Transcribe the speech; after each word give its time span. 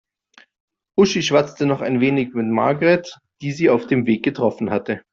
Uschi 0.97 1.21
schwatzte 1.21 1.67
noch 1.67 1.81
ein 1.81 1.99
wenig 2.01 2.33
mit 2.33 2.47
Margret, 2.47 3.19
die 3.43 3.51
sie 3.51 3.69
auf 3.69 3.85
dem 3.85 4.07
Weg 4.07 4.23
getroffen 4.23 4.71
hatte. 4.71 5.03